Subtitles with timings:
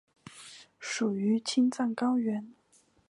[0.79, 2.51] 属于青藏高原。